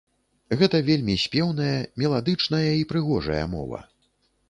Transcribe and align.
Гэта 0.61 0.79
вельмі 0.87 1.17
спеўная, 1.25 1.77
меладычная 2.05 2.65
і 2.81 2.91
прыгожая 2.93 3.43
мова. 3.57 3.89